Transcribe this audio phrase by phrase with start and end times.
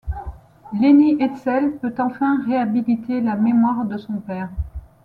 [0.73, 4.49] Leni Hetzel peut enfin réhabiliter la mémoire de son père.